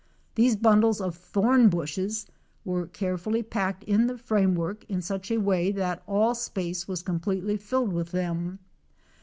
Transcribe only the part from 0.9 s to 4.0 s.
of thorn bushes were carefully packed